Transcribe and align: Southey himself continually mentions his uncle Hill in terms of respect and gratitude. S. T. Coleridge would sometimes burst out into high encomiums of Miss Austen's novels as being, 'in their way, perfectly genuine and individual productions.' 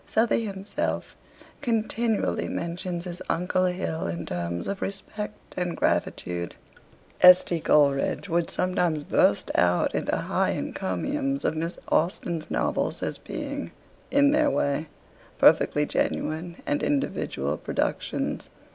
Southey 0.07 0.45
himself 0.47 1.15
continually 1.61 2.47
mentions 2.49 3.05
his 3.05 3.21
uncle 3.29 3.65
Hill 3.65 4.07
in 4.07 4.25
terms 4.25 4.67
of 4.67 4.81
respect 4.81 5.53
and 5.55 5.77
gratitude. 5.77 6.55
S. 7.21 7.43
T. 7.43 7.59
Coleridge 7.59 8.27
would 8.27 8.49
sometimes 8.49 9.03
burst 9.03 9.51
out 9.53 9.93
into 9.93 10.17
high 10.17 10.53
encomiums 10.53 11.45
of 11.45 11.55
Miss 11.55 11.77
Austen's 11.89 12.49
novels 12.49 13.03
as 13.03 13.19
being, 13.19 13.69
'in 14.09 14.31
their 14.31 14.49
way, 14.49 14.87
perfectly 15.37 15.85
genuine 15.85 16.55
and 16.65 16.81
individual 16.81 17.55
productions.' 17.55 18.49